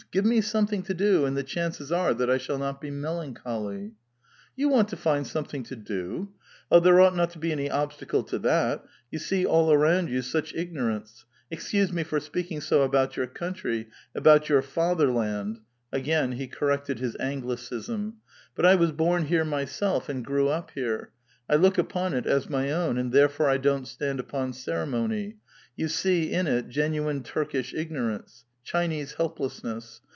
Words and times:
Give 0.11 0.25
me 0.25 0.41
something 0.41 0.83
to 0.83 0.93
do, 0.93 1.23
and 1.25 1.37
the 1.37 1.43
chances 1.43 1.89
are 1.89 2.13
that 2.15 2.29
I 2.29 2.37
shall 2.37 2.57
not 2.57 2.81
be 2.81 2.91
melancholv."" 2.91 3.91
You 4.57 4.67
want 4.67 4.89
to 4.89 4.97
find 4.97 5.25
something 5.25 5.63
to 5.63 5.75
do? 5.77 6.33
Oh, 6.69 6.81
there 6.81 6.95
onght 6.95 7.15
not 7.15 7.29
to 7.29 7.39
be 7.39 7.53
any 7.53 7.71
obstacle 7.71 8.21
to 8.23 8.37
that; 8.39 8.83
you 9.09 9.19
see 9.19 9.45
all 9.45 9.71
around 9.71 10.09
you 10.09 10.21
such 10.21 10.53
igno 10.53 10.87
rance; 10.89 11.23
excuse 11.49 11.93
me 11.93 12.03
for 12.03 12.19
speaking 12.19 12.59
so 12.59 12.81
about 12.81 13.15
your 13.15 13.25
country, 13.25 13.87
about 14.13 14.49
your 14.49 14.61
fatherland*' 14.61 15.61
(again 15.93 16.33
he 16.33 16.45
corrected 16.45 16.99
his 16.99 17.15
Anglicism); 17.17 18.15
*'but 18.55 18.65
I 18.65 18.75
was 18.75 18.91
born 18.91 19.27
here 19.27 19.45
myself, 19.45 20.09
and 20.09 20.25
grew 20.25 20.49
up 20.49 20.71
here; 20.71 21.11
I 21.49 21.55
look 21.55 21.77
upon 21.77 22.13
it 22.13 22.25
as 22.25 22.49
my 22.49 22.69
own, 22.69 22.97
and 22.97 23.13
therefore 23.13 23.47
I 23.47 23.57
don't 23.59 23.87
stand 23.87 24.19
upon 24.19 24.51
ceremony; 24.51 25.37
you 25.77 25.87
see 25.87 26.33
in 26.33 26.47
it 26.47 26.67
genuine 26.67 27.23
Turkish 27.23 27.73
ignorance, 27.73 28.43
Chinese 28.63 29.13
helplessness. 29.13 30.01